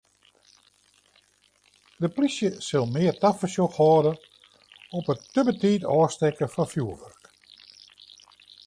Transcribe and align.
De 2.01 2.09
plysje 2.15 2.49
sil 2.67 2.85
mear 2.95 3.15
tafersjoch 3.21 3.77
hâlde 3.79 4.13
op 4.97 5.05
it 5.13 5.21
te 5.33 5.41
betiid 5.47 5.83
ôfstekken 5.97 6.53
fan 6.53 6.67
fjoerwurk. 6.71 7.23